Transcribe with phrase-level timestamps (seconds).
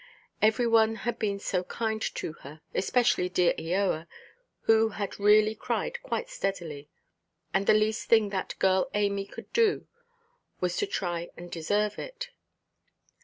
[0.41, 4.07] Every one had been so kind to her, especially dear Eoa,
[4.61, 6.89] who had really cried quite steadily;
[7.53, 9.85] and the least thing that girl Amy could do
[10.59, 12.29] was to try and deserve it.